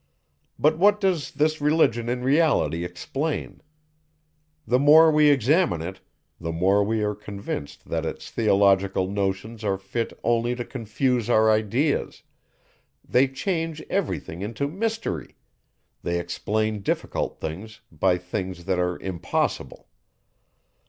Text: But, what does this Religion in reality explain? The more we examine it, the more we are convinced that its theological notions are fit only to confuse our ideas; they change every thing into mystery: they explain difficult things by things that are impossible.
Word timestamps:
But, 0.57 0.79
what 0.79 0.99
does 0.99 1.29
this 1.29 1.61
Religion 1.61 2.09
in 2.09 2.23
reality 2.23 2.83
explain? 2.83 3.61
The 4.65 4.79
more 4.79 5.11
we 5.11 5.29
examine 5.29 5.83
it, 5.83 5.99
the 6.39 6.51
more 6.51 6.83
we 6.83 7.03
are 7.03 7.13
convinced 7.13 7.85
that 7.85 8.03
its 8.03 8.31
theological 8.31 9.07
notions 9.07 9.63
are 9.63 9.77
fit 9.77 10.11
only 10.23 10.55
to 10.55 10.65
confuse 10.65 11.29
our 11.29 11.51
ideas; 11.51 12.23
they 13.07 13.27
change 13.27 13.79
every 13.91 14.17
thing 14.19 14.41
into 14.41 14.67
mystery: 14.67 15.35
they 16.01 16.19
explain 16.19 16.81
difficult 16.81 17.39
things 17.39 17.81
by 17.91 18.17
things 18.17 18.65
that 18.65 18.79
are 18.79 18.97
impossible. 19.03 19.87